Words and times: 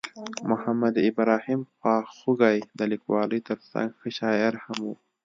محمد 0.49 0.95
ابراهیم 1.09 1.61
خواخوږی 1.79 2.57
د 2.79 2.81
لیکوالۍ 2.91 3.39
ترڅنګ 3.49 3.87
ښه 3.99 4.09
شاعر 4.19 4.53
هم 4.65 4.79
ؤ. 4.91 4.93